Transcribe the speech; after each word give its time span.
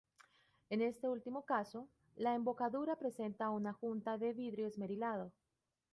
En 0.71 0.81
este 0.81 1.07
último 1.07 1.45
caso, 1.45 1.87
la 2.15 2.33
embocadura 2.33 2.95
presenta 2.95 3.51
una 3.51 3.71
junta 3.71 4.17
de 4.17 4.33
vidrio 4.33 4.65
esmerilado. 4.65 5.31